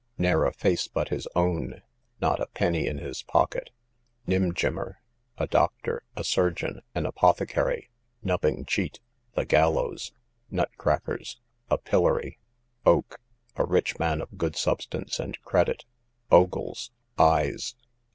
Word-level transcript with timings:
Ne'er 0.17 0.45
a 0.45 0.51
face 0.51 0.87
but 0.87 1.09
his 1.09 1.27
own, 1.35 1.83
not 2.19 2.39
a 2.39 2.47
penny 2.47 2.87
in 2.87 2.97
his 2.97 3.21
pocket. 3.21 3.69
Nim 4.25 4.51
gimmer, 4.51 4.99
a 5.37 5.45
doctor, 5.45 6.01
a 6.15 6.23
surgeon, 6.23 6.81
an 6.95 7.05
apothecary. 7.05 7.91
Nubbing 8.23 8.65
cheat, 8.65 8.99
the 9.35 9.45
gallows. 9.45 10.11
Nut 10.49 10.71
crackers, 10.75 11.39
a 11.69 11.77
pillory. 11.77 12.39
Oak, 12.83 13.21
a 13.55 13.63
rich 13.63 13.99
man 13.99 14.21
of 14.21 14.39
good 14.39 14.55
substance 14.55 15.19
and 15.19 15.39
credit. 15.43 15.85
Ogles, 16.31 16.89
eyes. 17.19 17.75